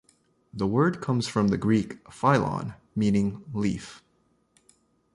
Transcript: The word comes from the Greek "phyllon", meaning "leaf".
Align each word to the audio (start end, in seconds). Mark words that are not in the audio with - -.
The 0.51 0.65
word 0.65 0.99
comes 0.99 1.27
from 1.27 1.49
the 1.49 1.59
Greek 1.59 2.03
"phyllon", 2.11 2.73
meaning 2.95 3.43
"leaf". 3.53 4.01